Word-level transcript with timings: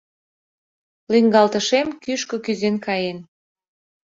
Лӱҥгалтышем 1.11 1.87
кӱшкӧ 2.03 2.37
кӱзен 2.45 2.75
каен! 2.85 3.17